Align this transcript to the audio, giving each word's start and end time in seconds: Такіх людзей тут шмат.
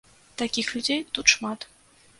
Такіх 0.41 0.71
людзей 0.77 0.99
тут 1.19 1.25
шмат. 1.37 1.71